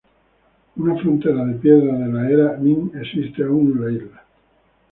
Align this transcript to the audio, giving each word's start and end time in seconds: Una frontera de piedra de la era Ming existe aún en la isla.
Una 0.77 0.95
frontera 0.95 1.45
de 1.45 1.59
piedra 1.59 1.95
de 1.99 2.11
la 2.11 2.27
era 2.27 2.57
Ming 2.57 2.89
existe 2.95 3.43
aún 3.43 3.73
en 3.73 3.81
la 3.85 3.91
isla. 3.91 4.23